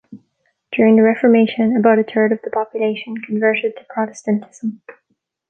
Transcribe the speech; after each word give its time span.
During 0.71 0.95
the 0.95 1.03
Reformation, 1.03 1.77
about 1.77 1.99
a 1.99 2.03
third 2.03 2.31
of 2.31 2.39
the 2.43 2.49
population 2.49 3.17
converted 3.23 3.73
to 3.77 3.85
Protestantism. 3.87 4.81